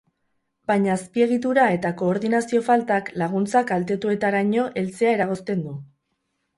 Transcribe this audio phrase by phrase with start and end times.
[0.69, 5.81] Baina azpiegitura eta koordinazio faltak laguntza kaltetuetaraino heltzea eragozten du.